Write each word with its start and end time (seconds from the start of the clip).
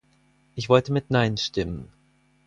Ich 0.55 0.67
wollte 0.67 0.91
mit 0.91 1.11
Nein 1.11 1.37
stimmen. 1.37 1.93